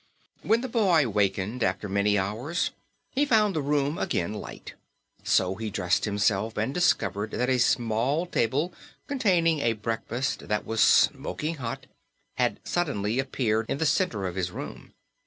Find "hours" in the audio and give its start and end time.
2.17-2.71